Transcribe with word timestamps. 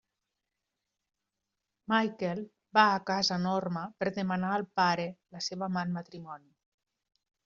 Michael 1.91 2.41
va 2.77 2.85
a 2.93 3.03
casa 3.09 3.37
Norma 3.43 3.83
per 3.99 4.13
demanar 4.15 4.49
al 4.55 4.65
pare 4.81 5.05
la 5.37 5.43
seva 5.49 5.69
mà 5.77 5.85
en 5.89 5.93
matrimoni. 5.99 6.49